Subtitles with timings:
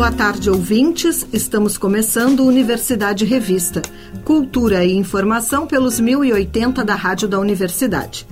[0.00, 1.26] Boa tarde, ouvintes.
[1.30, 3.82] Estamos começando Universidade Revista.
[4.24, 8.26] Cultura e informação pelos 1080 da Rádio da Universidade.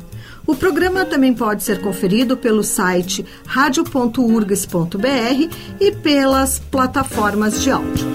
[0.48, 4.96] O programa também pode ser conferido pelo site radio.urgs.br
[5.78, 8.06] e pelas plataformas de áudio.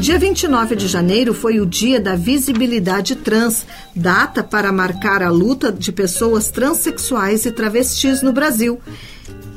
[0.00, 5.70] Dia 29 de janeiro foi o Dia da Visibilidade Trans, data para marcar a luta
[5.70, 8.80] de pessoas transexuais e travestis no Brasil.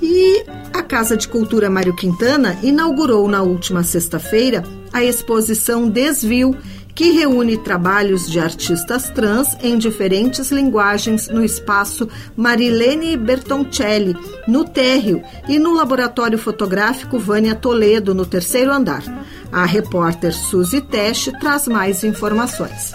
[0.01, 0.43] E
[0.73, 6.57] a Casa de Cultura Mário Quintana inaugurou na última sexta-feira a exposição Desvio,
[6.93, 14.15] que reúne trabalhos de artistas trans em diferentes linguagens no espaço Marilene Bertoncelli,
[14.47, 19.03] no térreo, e no laboratório fotográfico Vânia Toledo, no terceiro andar.
[19.51, 22.93] A repórter Suzy Teste traz mais informações.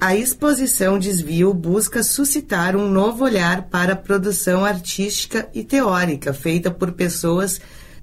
[0.00, 6.72] A exposição Desvio busca suscitar um novo olhar para a produção artística e teórica feita
[6.72, 7.60] por pessoas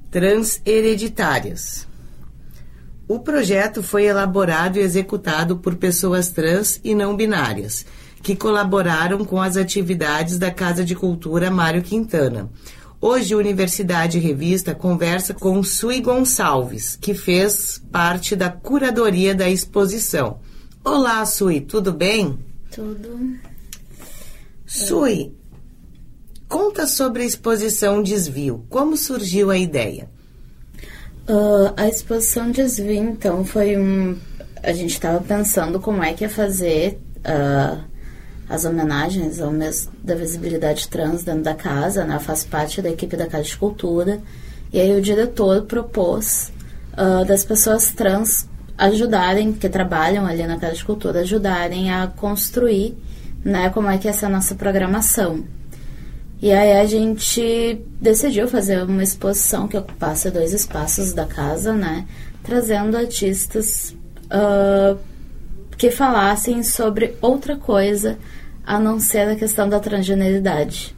[0.10, 1.89] transhereditárias.
[3.10, 7.84] O projeto foi elaborado e executado por pessoas trans e não binárias,
[8.22, 12.52] que colaboraram com as atividades da Casa de Cultura Mário Quintana.
[13.02, 20.40] Hoje, a Universidade Revista conversa com Sui Gonçalves, que fez parte da curadoria da exposição.
[20.86, 22.38] Olá, Sui, tudo bem?
[22.70, 23.40] Tudo.
[24.68, 25.34] Sui,
[26.48, 28.68] conta sobre a exposição Desvio.
[28.70, 30.12] Como surgiu a ideia?
[31.30, 34.18] Uh, a exposição Desvio, então, foi um.
[34.64, 37.80] A gente estava pensando como é que ia fazer uh,
[38.50, 42.18] as homenagens ao mês da visibilidade trans dentro da casa, né?
[42.18, 44.20] Faz parte da equipe da Casa de Cultura.
[44.74, 46.52] E aí o diretor propôs
[46.94, 52.98] uh, das pessoas trans ajudarem, que trabalham ali na Casa de Cultura, ajudarem a construir,
[53.46, 55.44] né, como é que é essa nossa programação.
[56.42, 62.06] E aí a gente decidiu fazer uma exposição que ocupasse dois espaços da casa, né,
[62.44, 63.96] trazendo artistas
[64.26, 64.98] uh,
[65.78, 68.18] que falassem sobre outra coisa
[68.66, 70.96] a não ser a questão da transgeneridade.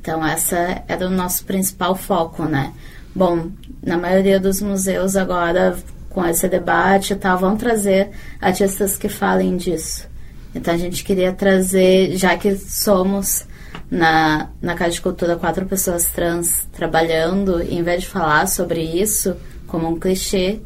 [0.00, 2.72] Então essa era o nosso principal foco, né?
[3.14, 3.50] Bom,
[3.82, 5.76] na maioria dos museus agora
[6.10, 8.10] com esse debate e tal, vão trazer
[8.40, 10.08] artistas que falem disso.
[10.54, 13.46] Então a gente queria trazer, já que somos
[13.90, 19.36] na, na Casa de Cultura quatro pessoas trans trabalhando, em vez de falar sobre isso
[19.66, 20.60] como um clichê,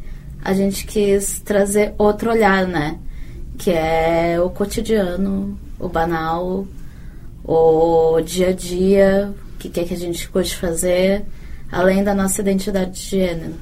[0.44, 2.98] a gente quis trazer outro olhar, né?
[3.56, 6.66] Que é o cotidiano, o banal,
[7.44, 11.24] o dia a dia, o que, que é que a gente curte fazer,
[11.72, 13.54] além da nossa identidade de gênero.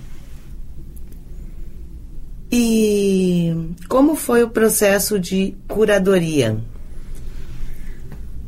[2.51, 6.59] E como foi o processo de curadoria?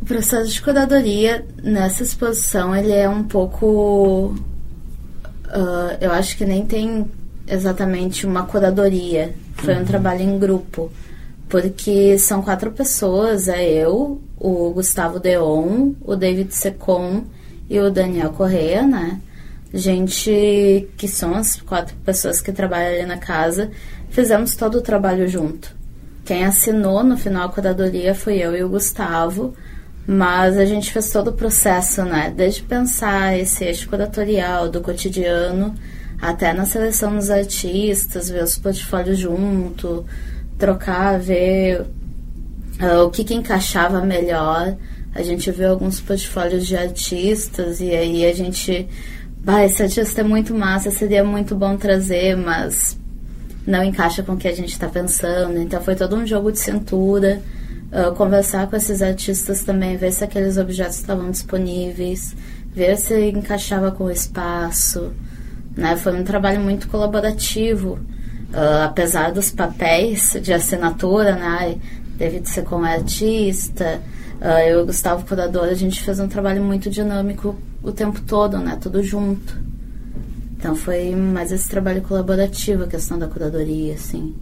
[0.05, 4.37] O processo de curadoria nessa exposição ele é um pouco,
[5.47, 7.11] uh, eu acho que nem tem
[7.49, 9.35] exatamente uma curadoria.
[9.55, 9.81] Foi uhum.
[9.81, 10.93] um trabalho em grupo,
[11.49, 17.25] porque são quatro pessoas, é eu, o Gustavo Deon, o David Secon
[17.71, 19.19] e o Daniel Correa, né?
[19.73, 23.71] Gente que são as quatro pessoas que trabalham ali na casa,
[24.11, 25.75] fizemos todo o trabalho junto.
[26.27, 29.55] Quem assinou no final a curadoria foi eu e o Gustavo,
[30.07, 32.33] mas a gente fez todo o processo, né?
[32.35, 35.75] Desde pensar esse eixo curatorial do cotidiano
[36.21, 40.05] até na seleção dos artistas, ver os portfólios junto,
[40.59, 41.83] trocar, ver
[42.81, 44.77] uh, o que, que encaixava melhor.
[45.15, 48.89] A gente viu alguns portfólios de artistas e aí a gente.
[49.39, 52.99] Bah, esse artista é muito massa, seria muito bom trazer, mas
[53.67, 55.59] não encaixa com o que a gente está pensando.
[55.59, 57.43] Então foi todo um jogo de cintura.
[57.93, 62.35] Uh, conversar com esses artistas também, ver se aqueles objetos estavam disponíveis,
[62.75, 65.13] ver se encaixava com o espaço.
[65.77, 65.97] Né?
[65.97, 71.77] Foi um trabalho muito colaborativo, uh, apesar dos papéis de assinatura, né?
[72.17, 74.01] David Secom é artista,
[74.41, 78.21] uh, eu e o Gustavo Curador, a gente fez um trabalho muito dinâmico o tempo
[78.23, 78.77] todo, né?
[78.81, 79.57] Tudo junto.
[80.57, 84.35] Então foi mais esse trabalho colaborativo, a questão da curadoria, assim.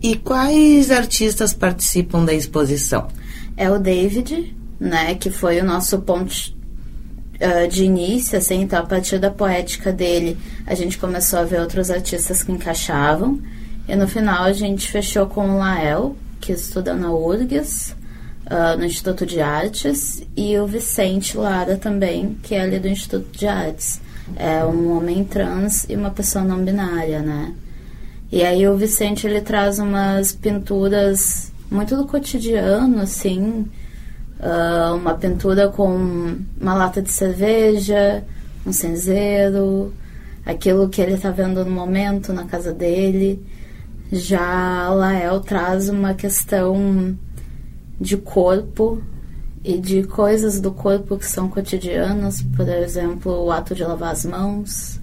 [0.00, 3.08] E quais artistas participam da exposição?
[3.56, 8.86] É o David, né, que foi o nosso ponto uh, de início, assim, então a
[8.86, 13.40] partir da poética dele, a gente começou a ver outros artistas que encaixavam.
[13.88, 17.96] E no final a gente fechou com o Lael, que estuda na URGS,
[18.46, 23.36] uh, no Instituto de Artes, e o Vicente Lara também, que é ali do Instituto
[23.36, 24.00] de Artes.
[24.36, 27.52] É um homem trans e uma pessoa não binária, né?
[28.30, 33.66] E aí o Vicente ele traz umas pinturas muito do cotidiano, assim,
[34.40, 38.24] uh, uma pintura com uma lata de cerveja,
[38.66, 39.92] um cinzeiro,
[40.44, 43.42] aquilo que ele está vendo no momento na casa dele.
[44.12, 47.16] Já Lael traz uma questão
[48.00, 49.02] de corpo
[49.64, 54.24] e de coisas do corpo que são cotidianas, por exemplo, o ato de lavar as
[54.24, 55.00] mãos,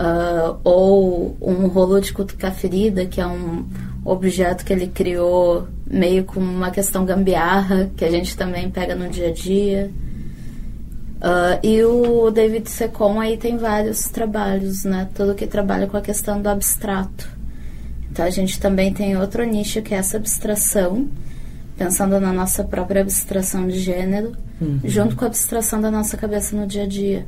[0.00, 3.66] uh, ou um rolo de cutucar ferida, que é um
[4.04, 9.08] objeto que ele criou meio com uma questão gambiarra, que a gente também pega no
[9.08, 9.90] dia a dia.
[11.18, 15.06] Uh, e o David Secon aí tem vários trabalhos, né?
[15.14, 17.28] Tudo que trabalha com a questão do abstrato.
[18.10, 21.08] Então a gente também tem outro nicho que é essa abstração,
[21.76, 24.80] pensando na nossa própria abstração de gênero, uhum.
[24.82, 27.26] junto com a abstração da nossa cabeça no dia a dia.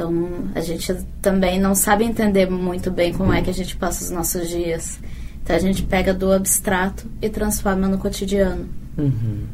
[0.00, 4.02] Então a gente também não sabe entender muito bem como é que a gente passa
[4.02, 4.98] os nossos dias.
[5.42, 8.66] Então a gente pega do abstrato e transforma no cotidiano.
[8.96, 9.46] Uhum.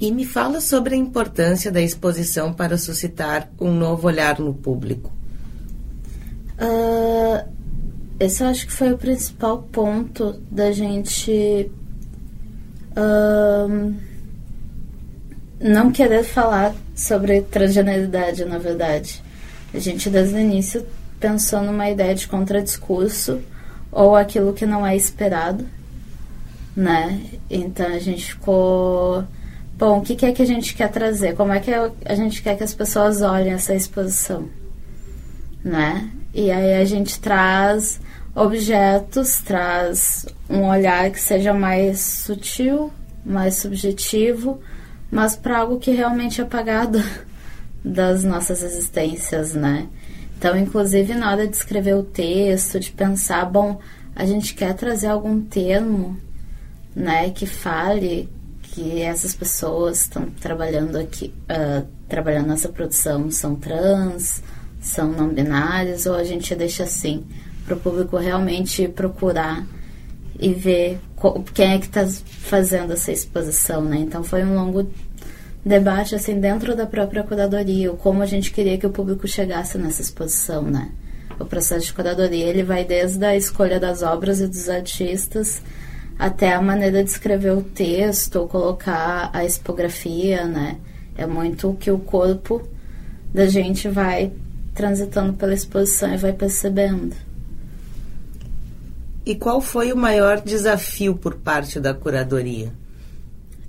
[0.00, 5.12] E me fala sobre a importância da exposição para suscitar um novo olhar no público.
[6.58, 7.46] Uh,
[8.18, 11.70] esse eu acho que foi o principal ponto da gente
[12.96, 13.94] uh,
[15.62, 19.22] não querer falar sobre transgeneridade, na verdade.
[19.72, 20.84] A gente, desde o início,
[21.20, 23.40] pensou numa ideia de contradiscurso
[23.90, 25.66] ou aquilo que não é esperado,
[26.76, 27.20] né?
[27.48, 29.24] Então a gente ficou
[29.82, 31.34] Bom, o que, é que a gente quer trazer?
[31.34, 34.48] Como é que a gente quer que as pessoas olhem essa exposição?
[35.64, 36.08] Né?
[36.32, 38.00] E aí a gente traz
[38.32, 42.92] objetos, traz um olhar que seja mais sutil,
[43.24, 44.60] mais subjetivo,
[45.12, 46.98] mas para algo que realmente é apagado
[47.84, 49.86] das nossas existências, né?
[50.38, 53.78] Então, inclusive, na hora de escrever o texto, de pensar, bom,
[54.16, 56.16] a gente quer trazer algum termo,
[56.96, 58.28] né, que fale
[58.62, 64.42] que essas pessoas estão trabalhando aqui, uh, trabalhando nessa produção, são trans,
[64.80, 67.24] são não binários, ou a gente deixa assim,
[67.66, 69.64] para o público realmente procurar
[70.42, 70.98] e ver
[71.54, 73.98] quem é que está fazendo essa exposição, né?
[73.98, 74.90] Então foi um longo
[75.64, 80.02] debate assim dentro da própria curadoria, como a gente queria que o público chegasse nessa
[80.02, 80.90] exposição, né?
[81.38, 85.62] O processo de curadoria ele vai desde a escolha das obras e dos artistas
[86.18, 90.76] até a maneira de escrever o texto colocar a expografia, né?
[91.16, 92.62] É muito o que o corpo
[93.32, 94.32] da gente vai
[94.74, 97.14] transitando pela exposição e vai percebendo.
[99.24, 102.72] E qual foi o maior desafio por parte da curadoria?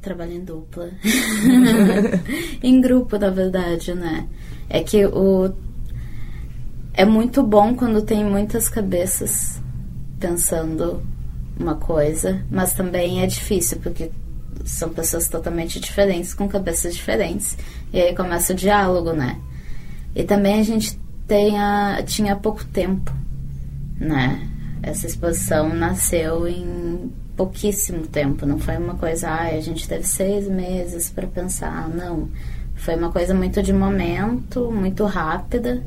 [0.01, 0.89] Trabalho em dupla.
[2.61, 4.27] em grupo, na verdade, né?
[4.69, 5.53] É que o
[6.93, 9.59] é muito bom quando tem muitas cabeças
[10.19, 11.01] pensando
[11.59, 14.11] uma coisa, mas também é difícil, porque
[14.63, 17.57] são pessoas totalmente diferentes, com cabeças diferentes,
[17.91, 19.39] e aí começa o diálogo, né?
[20.15, 23.11] E também a gente tenha, tinha pouco tempo,
[23.99, 24.52] né?
[24.83, 30.47] Essa exposição nasceu em pouquíssimo tempo, não foi uma coisa, ah, a gente teve seis
[30.47, 32.29] meses para pensar, não.
[32.75, 35.81] Foi uma coisa muito de momento, muito rápida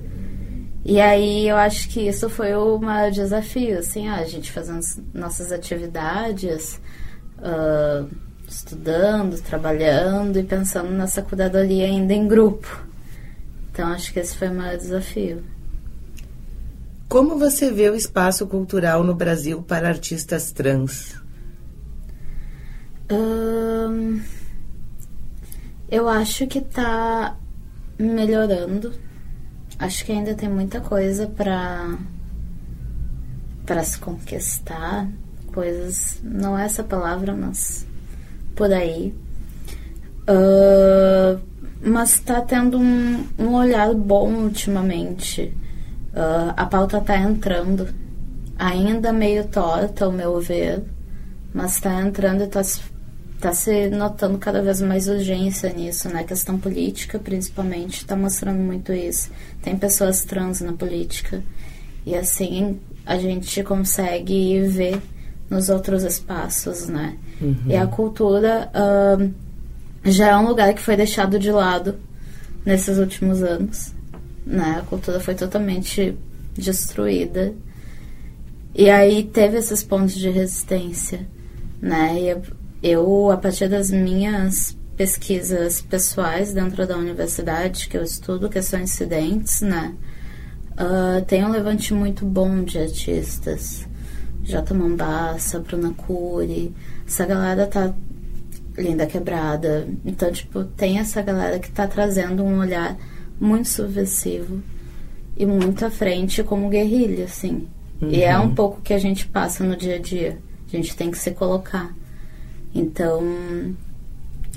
[0.89, 4.79] e aí eu acho que isso foi o maior desafio, assim, a gente fazendo
[5.13, 6.81] nossas atividades,
[7.39, 8.09] uh,
[8.47, 12.87] estudando, trabalhando e pensando nessa curadoria ainda em grupo.
[13.73, 15.43] Então acho que esse foi o maior desafio.
[17.09, 21.15] Como você vê o espaço cultural no Brasil para artistas trans?
[25.89, 27.37] eu acho que está
[27.97, 28.93] melhorando
[29.79, 31.97] acho que ainda tem muita coisa para
[33.65, 35.09] para se conquistar,
[35.53, 37.85] coisas, não é essa palavra, mas
[38.55, 39.13] por aí.
[40.23, 41.41] Uh,
[41.83, 45.53] mas está tendo um, um, olhar bom ultimamente.
[46.17, 47.89] Uh, a pauta está entrando,
[48.59, 50.83] ainda meio torta, ao meu ver,
[51.53, 52.63] mas está entrando e está
[53.37, 56.21] está se notando cada vez mais urgência nisso, né?
[56.21, 59.31] A questão política, principalmente, está mostrando muito isso.
[59.63, 61.43] Tem pessoas trans na política.
[62.07, 65.01] E assim a gente consegue ver
[65.51, 67.17] nos outros espaços, né?
[67.41, 67.57] Uhum.
[67.67, 69.33] E a cultura uh,
[70.05, 71.97] já é um lugar que foi deixado de lado
[72.65, 73.93] nesses últimos anos,
[74.47, 74.79] né?
[74.79, 76.17] A cultura foi totalmente
[76.55, 77.53] destruída.
[78.75, 81.27] E aí teve esses pontos de resistência
[81.81, 82.19] né?
[82.83, 88.91] E eu, a partir das minhas pesquisas pessoais dentro da universidade, que eu estudo questões
[88.91, 89.95] incidentes, né?
[90.73, 93.87] Uh, tem um levante muito bom de artistas.
[94.43, 94.75] J.
[94.75, 96.75] Mombassa, Bruna Cury.
[97.07, 97.93] Essa galera tá
[98.77, 99.89] linda quebrada.
[100.05, 102.97] Então, tipo, tem essa galera que tá trazendo um olhar
[103.39, 104.63] muito subversivo
[105.37, 107.69] e muito à frente como guerrilha, assim.
[108.01, 108.11] Uhum.
[108.11, 110.39] E é um pouco que a gente passa no dia a dia.
[110.67, 111.95] A gente tem que se colocar.
[112.75, 113.23] Então,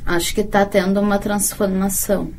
[0.06, 2.32] acho que está tendo uma transformação.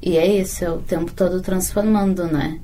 [0.00, 2.60] E é isso, é o tempo todo transformando, né?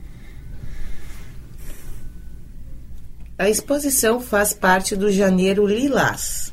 [3.39, 6.53] A exposição faz parte do Janeiro Lilás.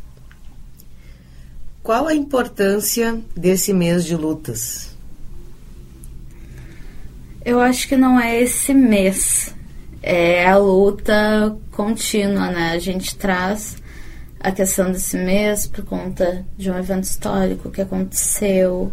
[1.84, 4.97] Qual a importância desse mês de lutas?
[7.48, 9.56] Eu acho que não é esse mês.
[10.04, 12.72] É a luta contínua, né?
[12.74, 13.77] A gente traz
[14.38, 18.92] a questão desse mês por conta de um evento histórico que aconteceu,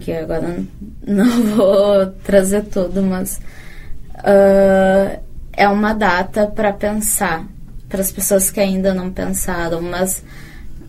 [0.00, 0.62] que agora
[1.02, 3.40] não vou trazer tudo, mas
[4.16, 5.18] uh,
[5.54, 7.46] é uma data para pensar
[7.88, 10.22] para as pessoas que ainda não pensaram, mas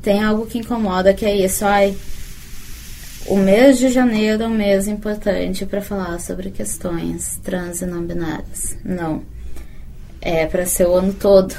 [0.02, 1.96] tem algo que incomoda que é isso, ai,
[3.28, 8.04] o mês de janeiro é um mês importante para falar sobre questões trans e não
[8.04, 8.78] binárias.
[8.84, 9.24] Não.
[10.22, 11.56] É para ser o ano todo.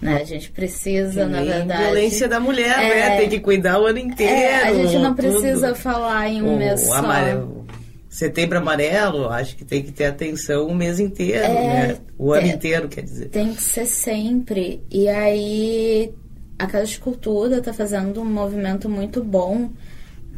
[0.00, 0.20] Né?
[0.22, 1.82] A gente precisa, na verdade.
[1.82, 2.98] Violência da mulher, né?
[2.98, 3.16] é, né?
[3.18, 4.32] Tem que cuidar o ano inteiro.
[4.32, 5.76] É, a gente não precisa tudo.
[5.76, 6.94] falar em um o mês só.
[6.94, 7.66] Amarelo.
[8.08, 11.96] Setembro amarelo, acho que tem que ter atenção o mês inteiro, é, né?
[12.18, 13.28] O ano inteiro, quer dizer.
[13.28, 14.82] Tem que ser sempre.
[14.90, 16.12] E aí,
[16.58, 19.70] a Casa de Cultura está fazendo um movimento muito bom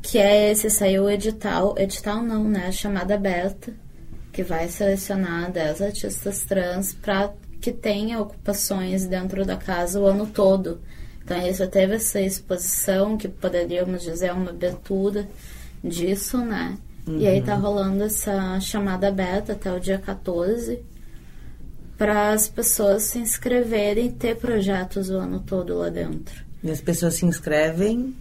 [0.03, 3.73] que é esse, saiu o edital, edital não, né, a chamada aberta,
[4.33, 10.27] que vai selecionar 10 artistas trans para que tenha ocupações dentro da casa o ano
[10.27, 10.81] todo.
[11.25, 15.29] Então, isso teve essa exposição, que poderíamos dizer uma abertura
[15.85, 16.77] disso, né?
[17.07, 17.19] Uhum.
[17.19, 17.61] E aí tá uhum.
[17.61, 20.81] rolando essa chamada aberta até o dia 14
[21.97, 26.45] para as pessoas se inscreverem e ter projetos o ano todo lá dentro.
[26.63, 28.17] E as pessoas se inscrevem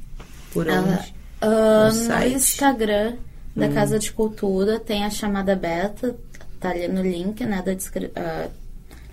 [0.54, 1.21] por onde?
[1.44, 3.16] Uh, no, Instagram
[3.56, 3.74] da hum.
[3.74, 6.16] Casa de Cultura tem a chamada beta,
[6.60, 8.52] tá ali no link, né, da uh,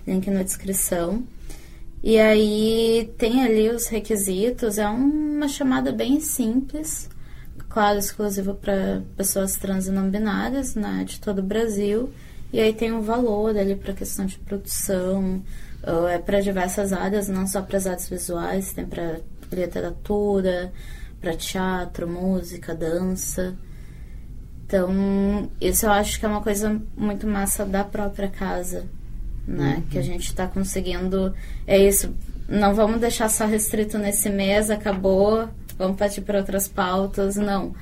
[0.05, 1.23] link na descrição.
[2.03, 7.09] E aí tem ali os requisitos, é uma chamada bem simples,
[7.67, 12.09] claro, exclusiva para pessoas trans e não binárias, né, de todo o Brasil.
[12.53, 15.43] E aí tem um valor ali para questão de produção,
[16.09, 19.19] é para diversas áreas, não só para as artes visuais, tem para
[19.51, 20.71] literatura,
[21.19, 23.55] para teatro, música, dança.
[24.65, 28.85] Então, isso eu acho que é uma coisa muito massa da própria casa,
[29.47, 29.77] né?
[29.77, 29.81] Uhum.
[29.89, 31.33] Que a gente está conseguindo.
[31.65, 32.13] É isso.
[32.47, 37.35] Não vamos deixar só restrito nesse mês, acabou, vamos partir para outras pautas.
[37.35, 37.73] Não.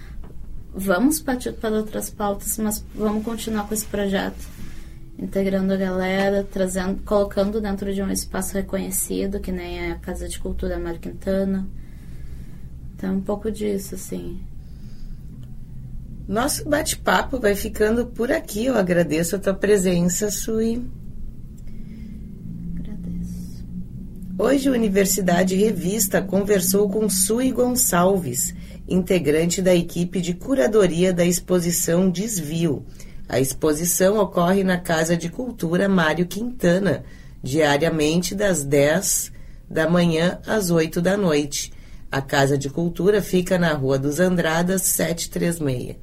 [0.74, 4.48] Vamos partir para outras pautas, mas vamos continuar com esse projeto.
[5.20, 10.40] Integrando a galera, trazendo, colocando dentro de um espaço reconhecido, que nem a Casa de
[10.40, 11.68] Cultura Mar Quintana
[12.98, 14.40] então, um pouco disso, assim.
[16.28, 18.66] Nosso bate-papo vai ficando por aqui.
[18.66, 20.84] Eu agradeço a tua presença, Sui.
[22.76, 23.64] Agradeço.
[24.36, 28.56] Hoje, a Universidade Revista conversou com Sui Gonçalves,
[28.90, 32.84] integrante da equipe de curadoria da exposição Desvio.
[33.30, 37.04] A exposição ocorre na Casa de Cultura Mário Quintana,
[37.44, 39.32] diariamente das 10
[39.70, 41.77] da manhã às 8 da noite.
[42.10, 45.98] A Casa de Cultura fica na Rua dos Andradas, 736.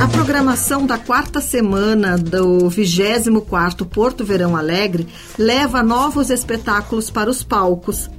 [0.00, 5.06] A programação da quarta semana do 24º Porto Verão Alegre
[5.38, 8.10] leva novos espetáculos para os palcos.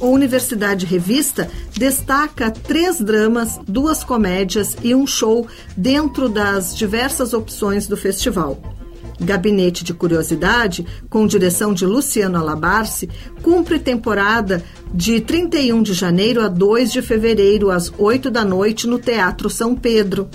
[0.00, 5.44] A Universidade Revista destaca três dramas, duas comédias e um show
[5.76, 8.77] dentro das diversas opções do festival.
[9.20, 13.08] Gabinete de Curiosidade, com direção de Luciano Alabarce,
[13.42, 18.98] cumpre temporada de 31 de janeiro a 2 de fevereiro, às 8 da noite, no
[18.98, 20.28] Teatro São Pedro.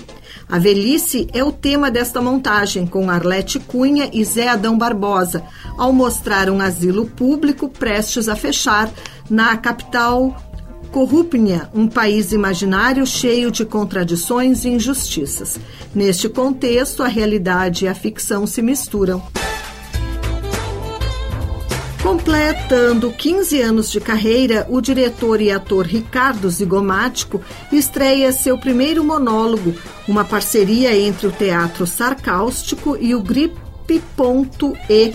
[0.48, 5.42] A velhice é o tema desta montagem, com Arlete Cunha e Zé Adão Barbosa,
[5.78, 8.92] ao mostrar um asilo público prestes a fechar
[9.30, 10.36] na capital
[10.94, 15.58] Corrupnia, um país imaginário cheio de contradições e injustiças.
[15.92, 19.20] Neste contexto, a realidade e a ficção se misturam.
[22.00, 29.74] Completando 15 anos de carreira, o diretor e ator Ricardo Zigomático estreia seu primeiro monólogo,
[30.06, 35.12] uma parceria entre o Teatro Sarcáustico e o Grip.e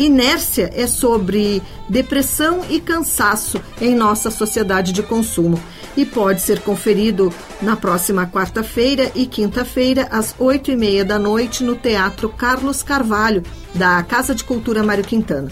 [0.00, 5.60] Inércia é sobre depressão e cansaço em nossa sociedade de consumo
[5.94, 7.30] e pode ser conferido
[7.60, 13.42] na próxima quarta-feira e quinta-feira, às oito e meia da noite, no Teatro Carlos Carvalho,
[13.74, 15.50] da Casa de Cultura Mário Quintana.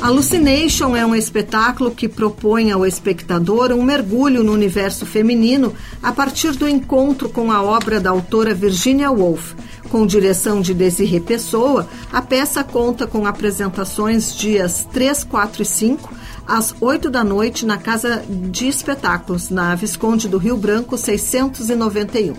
[0.00, 6.52] Hallucination é um espetáculo que propõe ao espectador um mergulho no universo feminino a partir
[6.52, 9.54] do encontro com a obra da autora Virginia Woolf.
[9.90, 16.14] Com direção de Desirê Pessoa, a peça conta com apresentações dias 3, 4 e 5,
[16.46, 22.34] às 8 da noite, na Casa de Espetáculos, na Visconde do Rio Branco, 691.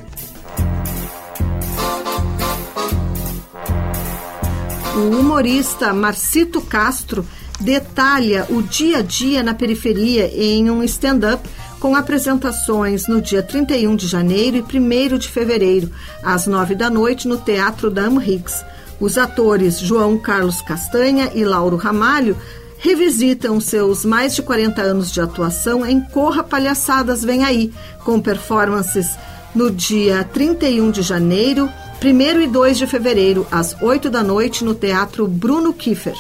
[4.96, 7.26] O humorista Marcito Castro
[7.60, 11.48] detalha o dia a dia na periferia em um stand-up
[11.82, 15.92] com apresentações no dia 31 de janeiro e 1 de fevereiro,
[16.24, 18.64] às 9 da noite, no Teatro Dam Higgs.
[19.00, 22.38] Os atores João Carlos Castanha e Lauro Ramalho
[22.78, 27.74] revisitam seus mais de 40 anos de atuação em Corra Palhaçadas Vem Aí,
[28.06, 29.18] com performances
[29.56, 31.68] no dia 31 de janeiro,
[32.04, 36.16] 1 e 2 de fevereiro, às 8 da noite, no Teatro Bruno Kiefer.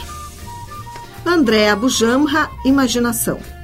[1.23, 3.60] Andréa Bujamra, Imaginação.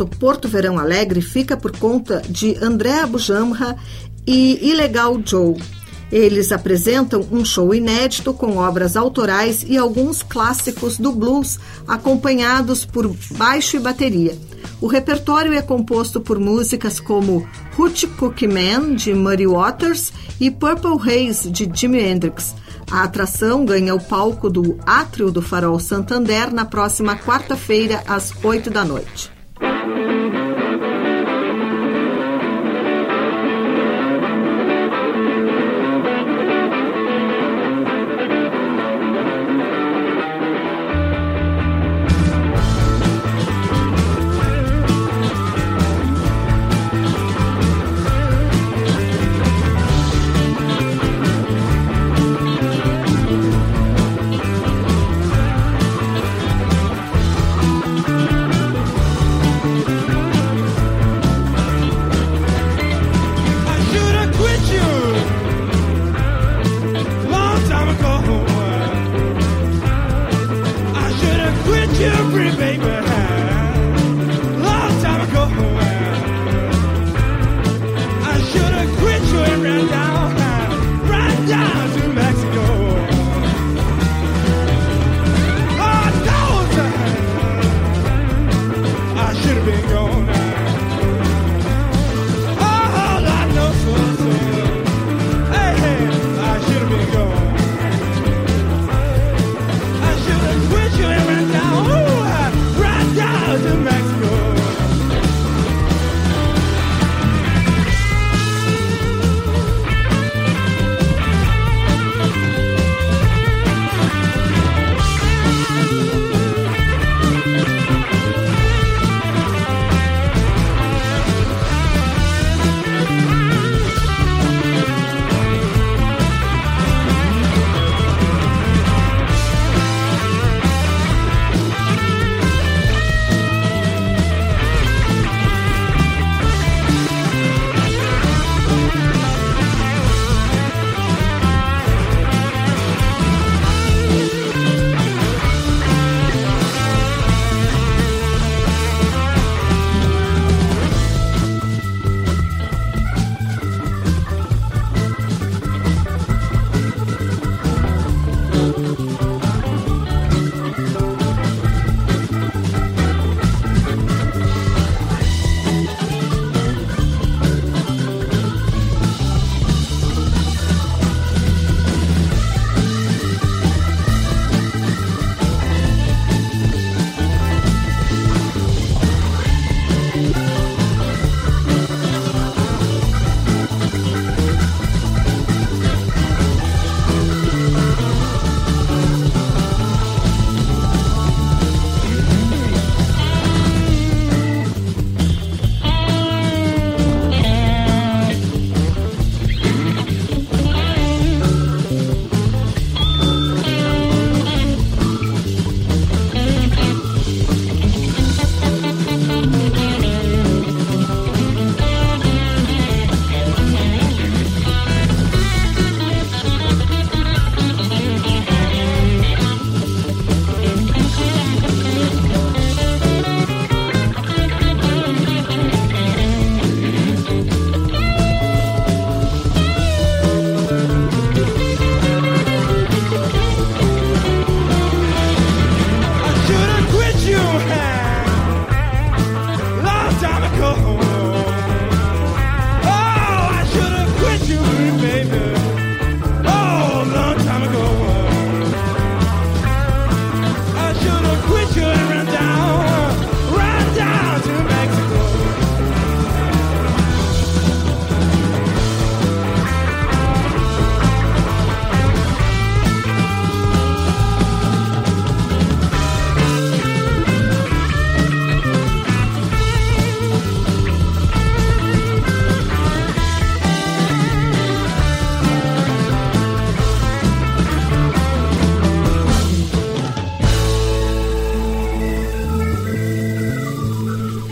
[0.00, 3.76] Do Porto Verão Alegre fica por conta de André Abujamra
[4.26, 5.56] e Ilegal Joe.
[6.10, 13.14] Eles apresentam um show inédito com obras autorais e alguns clássicos do blues, acompanhados por
[13.32, 14.38] baixo e bateria.
[14.80, 17.46] O repertório é composto por músicas como
[17.78, 22.54] Hoochie Cookie Man, de Muddy Waters, e Purple Haze, de Jimi Hendrix.
[22.90, 28.70] A atração ganha o palco do Átrio do Farol Santander na próxima quarta-feira, às 8
[28.70, 29.39] da noite.
[29.92, 30.39] Thank you.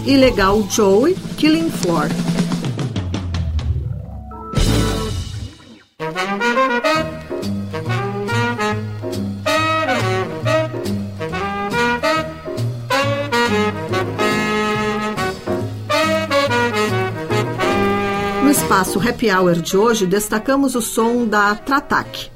[0.08, 2.08] Ilegal Joey, Killing Floor.
[18.42, 22.30] No espaço Happy Hour de hoje, destacamos o som da Tratac,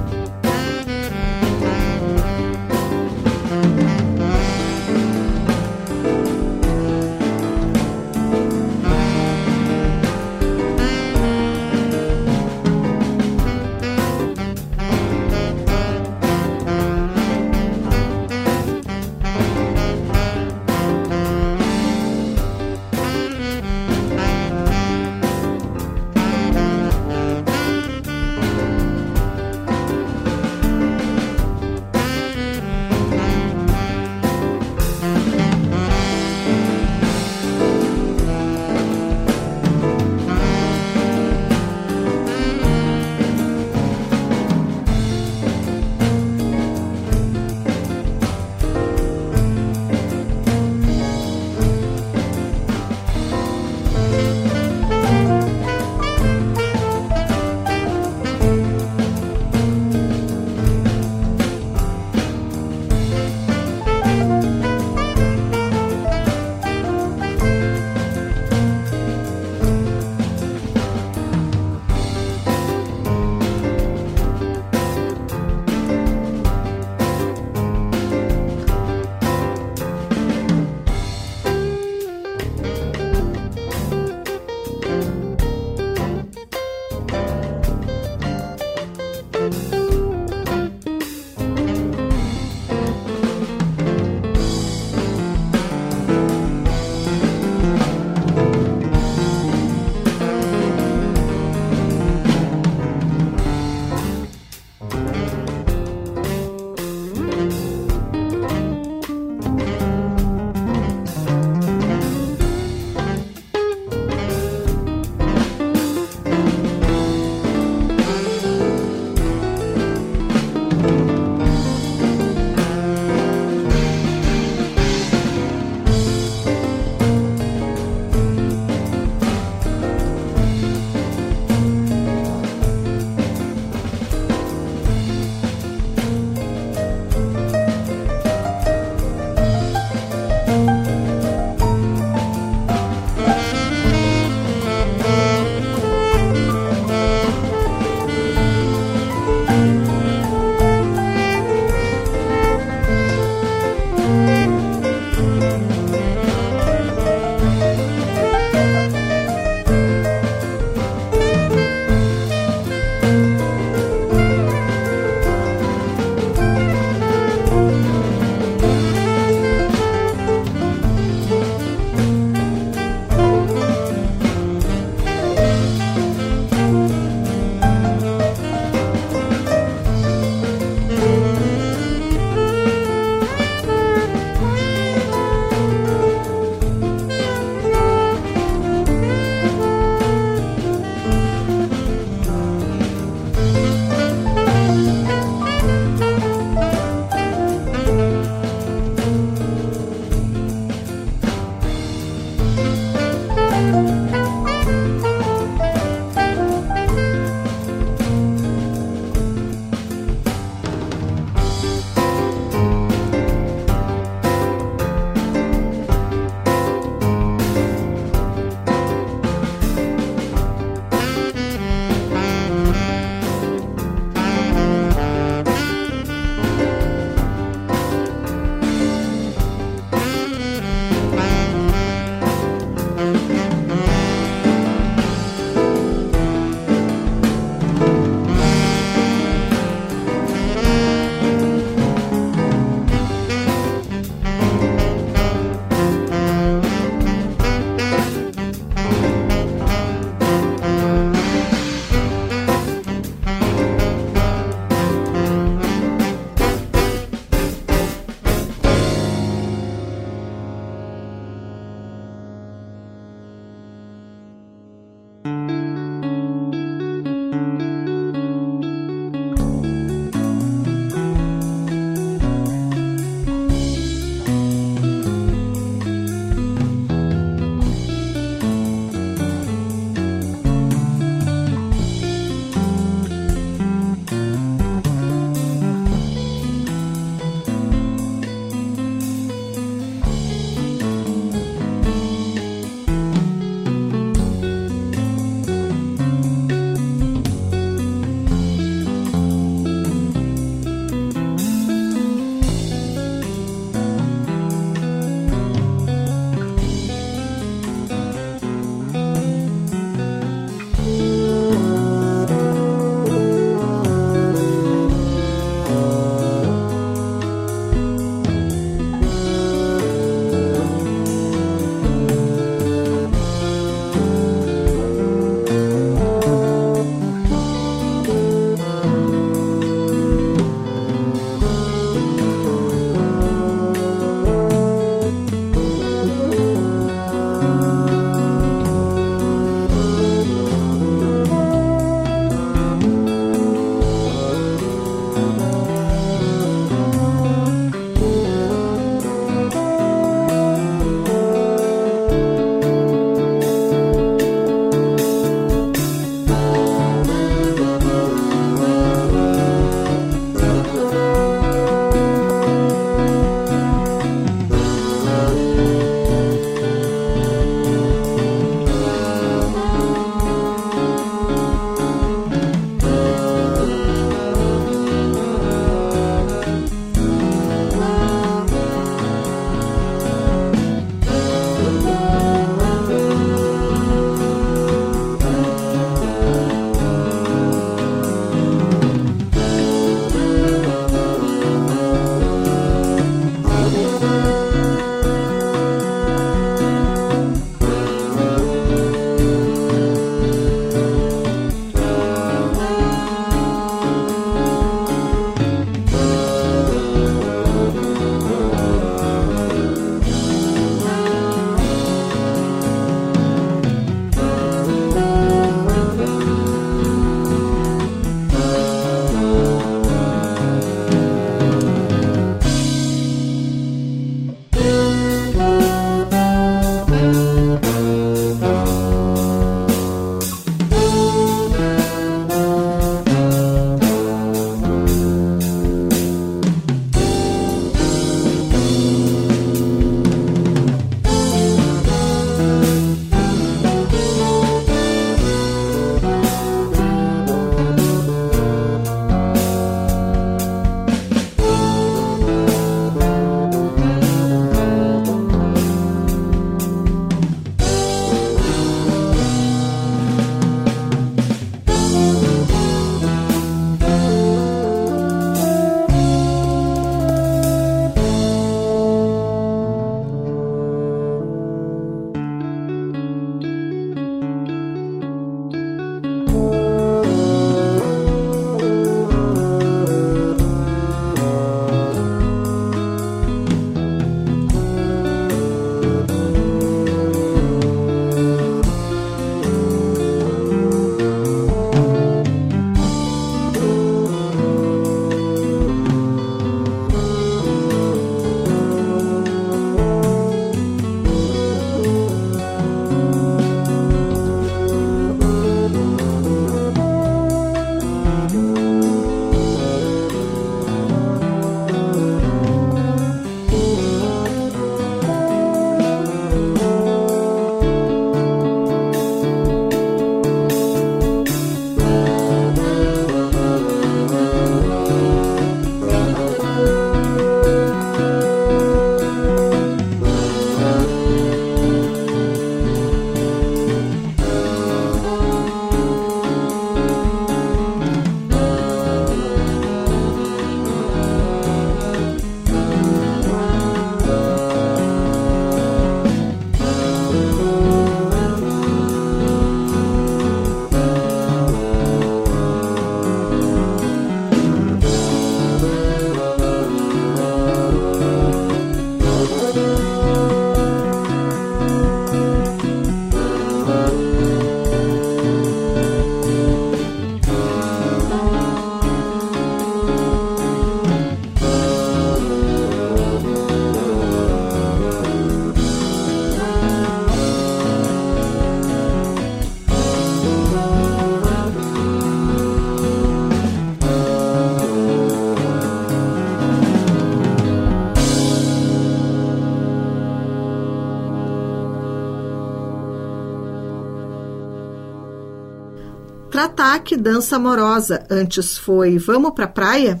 [596.86, 598.06] contra-ataque, dança amorosa.
[598.08, 600.00] Antes foi Vamos pra praia?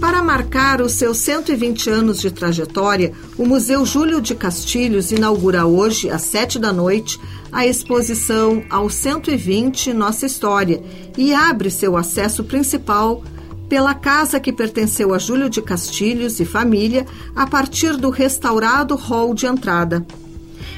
[0.00, 6.08] Para marcar os seus 120 anos de trajetória, o Museu Júlio de Castilhos inaugura hoje,
[6.08, 7.20] às 7 da noite,
[7.50, 10.80] a exposição Ao 120 Nossa História
[11.18, 13.22] e abre seu acesso principal
[13.68, 17.04] pela casa que pertenceu a Júlio de Castilhos e família
[17.34, 20.06] a partir do restaurado hall de entrada.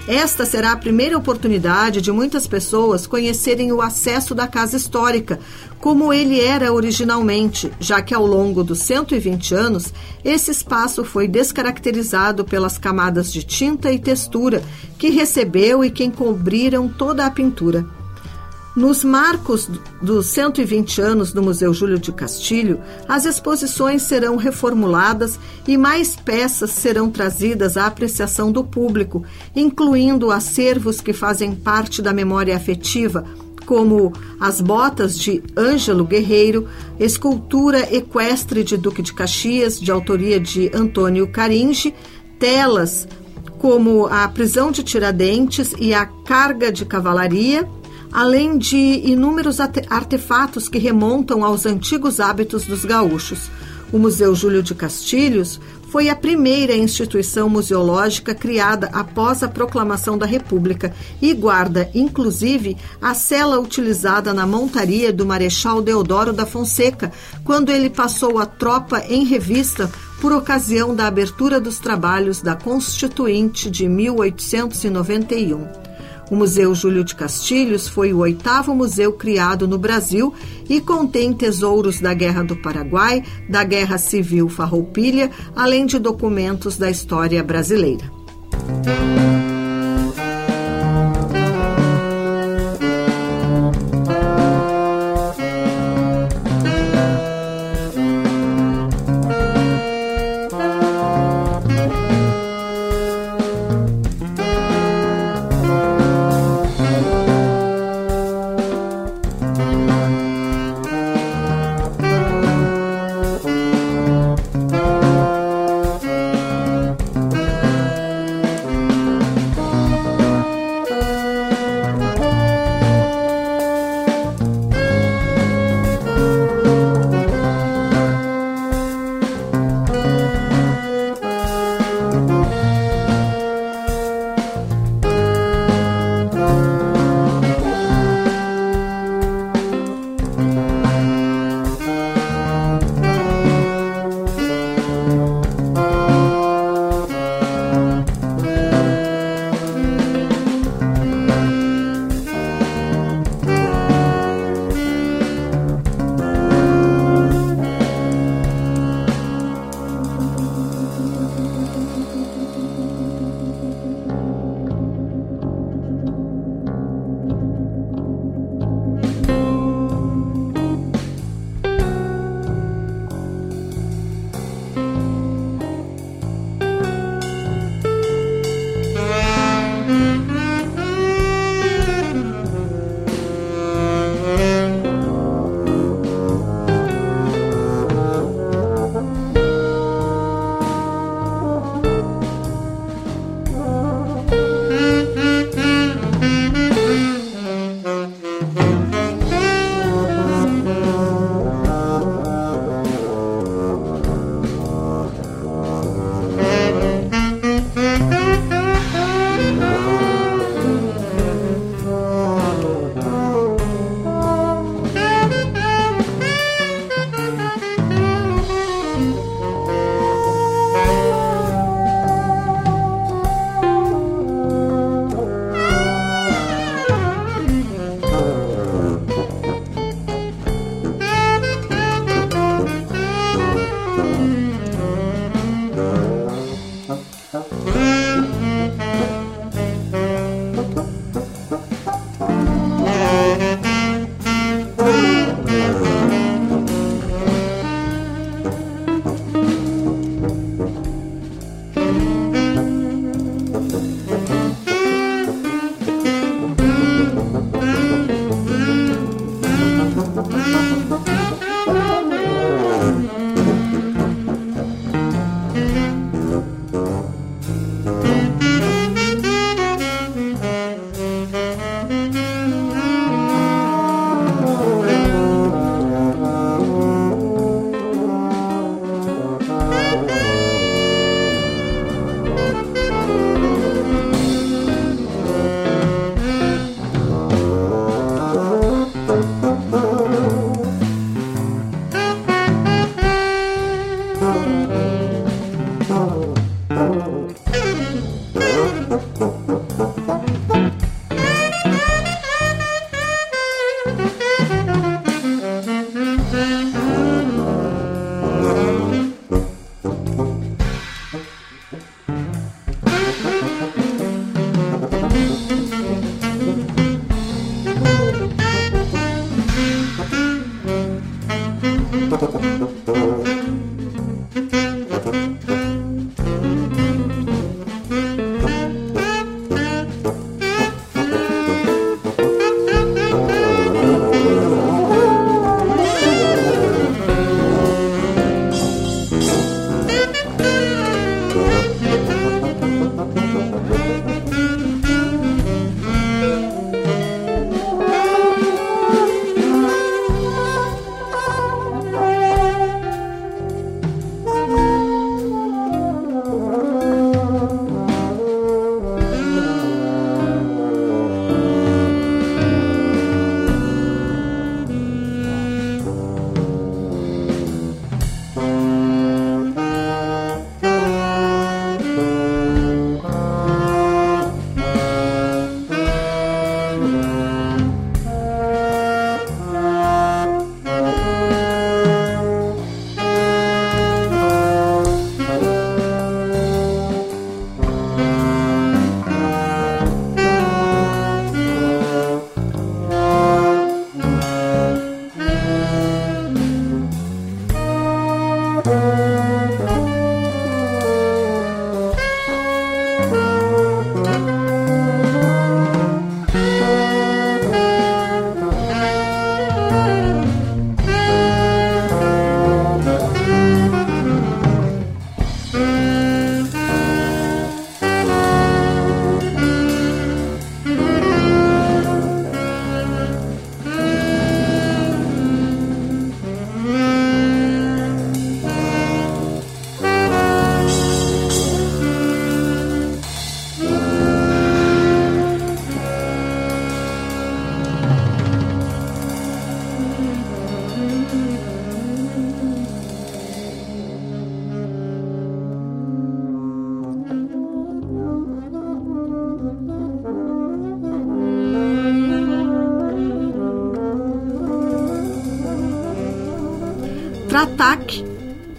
[0.09, 5.39] Esta será a primeira oportunidade de muitas pessoas conhecerem o acesso da casa histórica,
[5.79, 9.93] como ele era originalmente, já que ao longo dos 120 anos,
[10.25, 14.63] esse espaço foi descaracterizado pelas camadas de tinta e textura
[14.97, 17.98] que recebeu e que encobriram toda a pintura.
[18.79, 19.69] Nos marcos
[20.01, 26.71] dos 120 anos do Museu Júlio de Castilho, as exposições serão reformuladas e mais peças
[26.71, 29.25] serão trazidas à apreciação do público,
[29.57, 33.25] incluindo acervos que fazem parte da memória afetiva,
[33.67, 36.69] como as botas de Ângelo Guerreiro,
[37.01, 41.93] escultura equestre de Duque de Caxias, de autoria de Antônio Caringe,
[42.39, 43.09] telas
[43.59, 47.69] como a prisão de Tiradentes e a carga de cavalaria,
[48.13, 53.51] além de inúmeros artefatos que remontam aos antigos hábitos dos gaúchos.
[53.93, 60.27] O Museu Júlio de Castilhos foi a primeira instituição museológica criada após a proclamação da
[60.27, 67.11] República e guarda, inclusive, a cela utilizada na montaria do Marechal Deodoro da Fonseca,
[67.43, 69.91] quando ele passou a tropa em revista
[70.21, 75.88] por ocasião da abertura dos trabalhos da Constituinte de 1891.
[76.31, 80.33] O Museu Júlio de Castilhos foi o oitavo museu criado no Brasil
[80.69, 86.91] e contém tesouros da Guerra do Paraguai, da Guerra Civil Farroupilha, além de documentos da
[86.91, 88.19] história brasileira.
[88.85, 89.38] Tratak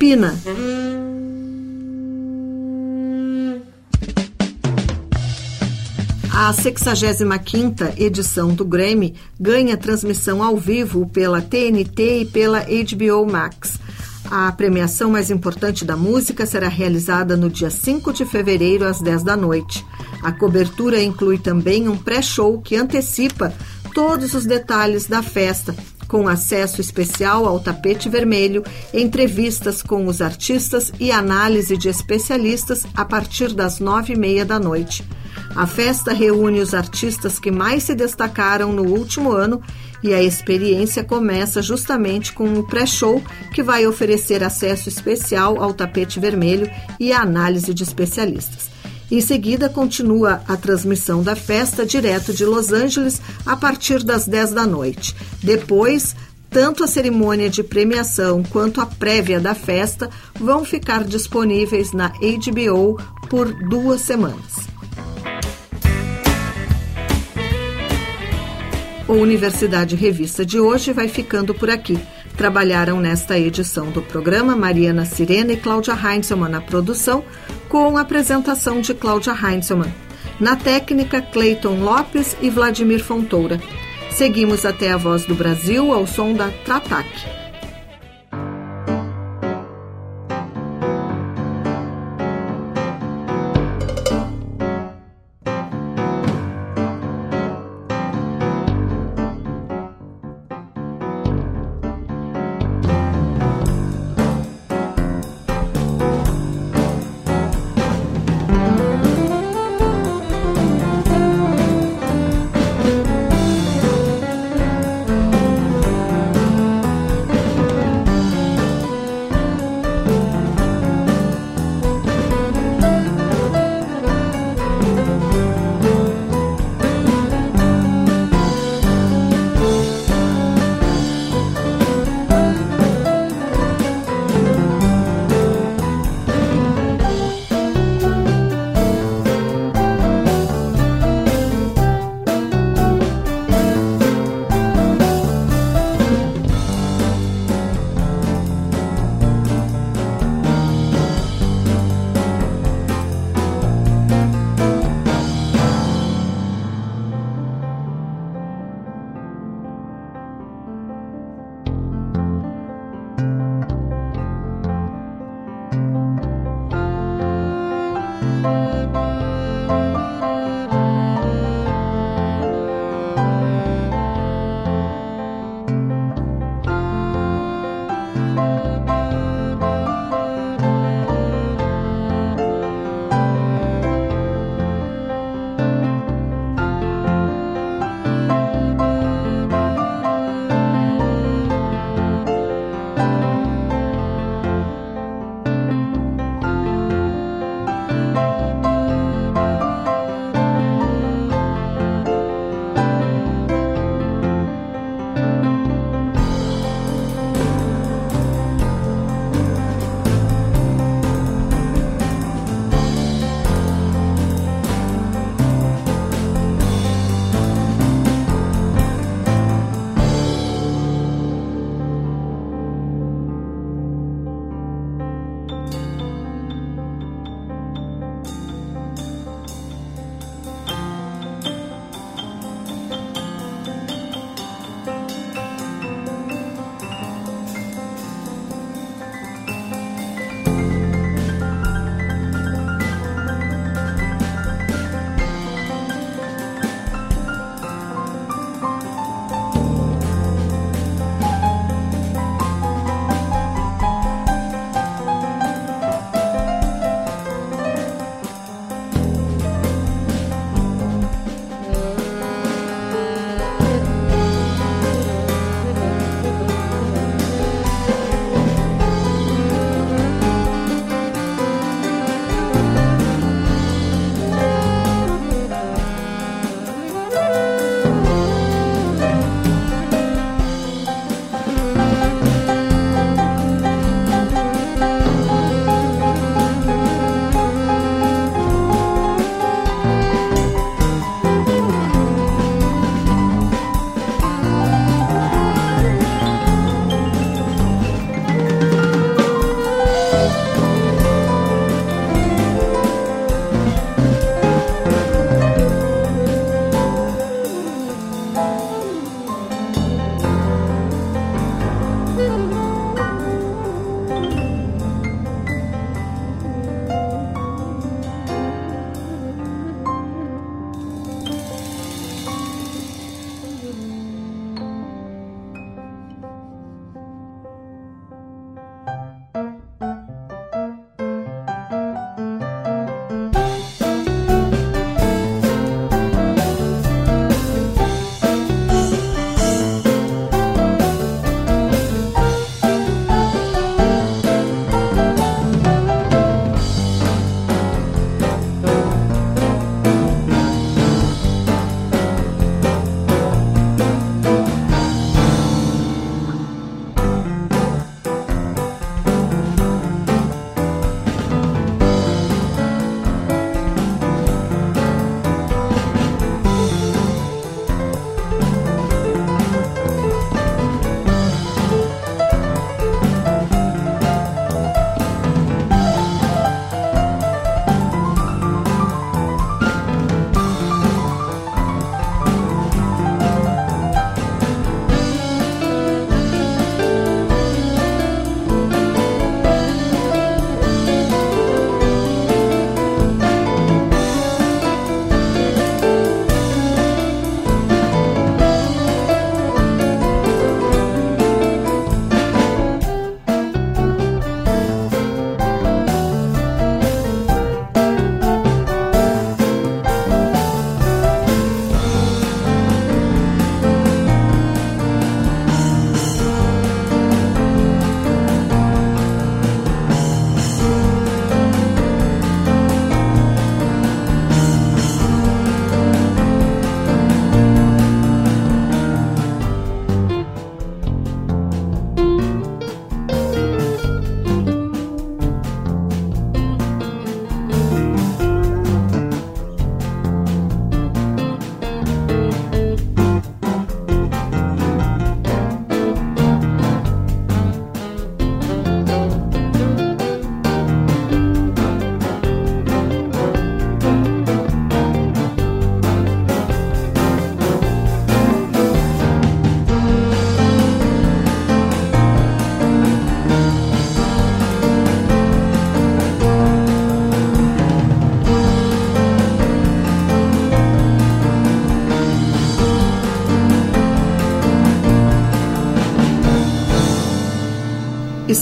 [0.10, 0.34] Pina.
[6.34, 13.78] A 65ª edição do Grammy ganha transmissão ao vivo pela TNT e pela HBO Max.
[14.32, 19.22] A premiação mais importante da música será realizada no dia 5 de fevereiro, às 10
[19.22, 19.86] da noite.
[20.24, 23.54] A cobertura inclui também um pré-show que antecipa
[23.94, 25.76] todos os detalhes da festa,
[26.10, 33.06] com acesso especial ao tapete vermelho, entrevistas com os artistas e análise de especialistas a
[33.06, 35.08] partir das nove e meia da noite.
[35.56, 39.62] A festa reúne os artistas que mais se destacaram no último ano
[40.02, 43.22] e a experiência começa justamente com o pré-show
[43.54, 48.79] que vai oferecer acesso especial ao tapete vermelho e a análise de especialistas.
[49.12, 54.52] Em seguida, continua a transmissão da festa direto de Los Angeles a partir das 10
[54.52, 55.16] da noite.
[55.42, 56.16] Depois,
[56.50, 63.00] tanto a cerimônia de premiação quanto a prévia da festa vão ficar disponíveis na HBO
[63.30, 64.70] por duas semanas.
[69.08, 71.98] O Universidade Revista de hoje vai ficando por aqui.
[72.40, 77.22] Trabalharam nesta edição do programa Mariana Sirena e Cláudia Heinzelmann na produção,
[77.68, 79.94] com a apresentação de Cláudia Heinzelmann.
[80.40, 83.60] Na técnica, Cleiton Lopes e Vladimir Fontoura.
[84.12, 87.39] Seguimos até a Voz do Brasil ao som da Tratac.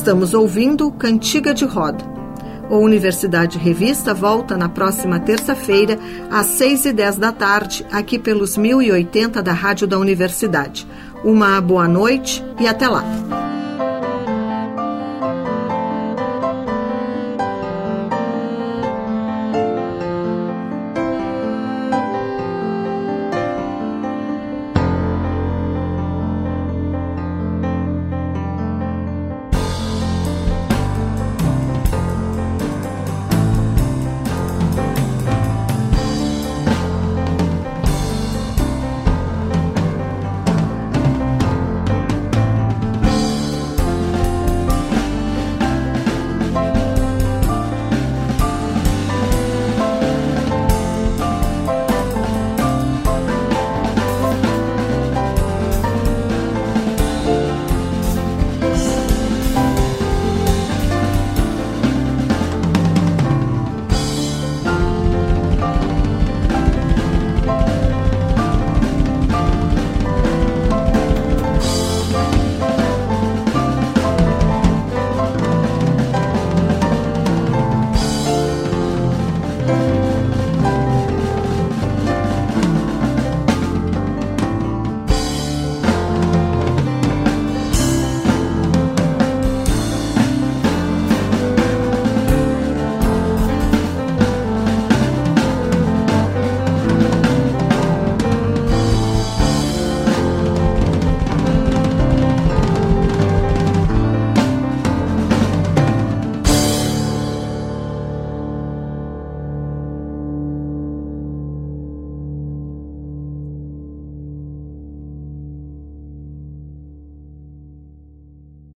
[0.08, 2.02] Estamos ouvindo Cantiga de Roda.
[2.70, 6.00] O Universidade Revista volta na próxima terça-feira,
[6.32, 10.88] às 6 e 10 da tarde, aqui pelos 1080 da Rádio da Universidade.
[11.26, 13.04] Uma boa noite e até lá!